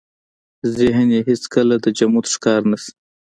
ذهن 0.77 1.07
يې 1.15 1.21
هېڅ 1.29 1.43
کله 1.53 1.75
د 1.83 1.85
جمود 1.97 2.25
ښکار 2.33 2.61
نه 2.71 2.77
شي. 2.83 2.91